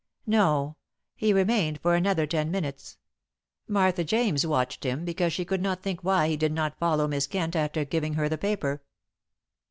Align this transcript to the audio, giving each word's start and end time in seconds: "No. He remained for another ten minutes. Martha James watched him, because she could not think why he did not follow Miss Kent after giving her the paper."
"No. 0.25 0.77
He 1.15 1.31
remained 1.31 1.79
for 1.79 1.93
another 1.93 2.25
ten 2.25 2.49
minutes. 2.49 2.97
Martha 3.67 4.03
James 4.03 4.47
watched 4.47 4.83
him, 4.83 5.05
because 5.05 5.31
she 5.31 5.45
could 5.45 5.61
not 5.61 5.83
think 5.83 6.03
why 6.03 6.27
he 6.27 6.35
did 6.37 6.53
not 6.53 6.79
follow 6.79 7.07
Miss 7.07 7.27
Kent 7.27 7.55
after 7.55 7.85
giving 7.85 8.15
her 8.15 8.27
the 8.27 8.39
paper." 8.39 8.81